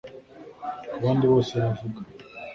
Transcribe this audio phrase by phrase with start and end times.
[0.93, 1.99] kubandi bose bavuga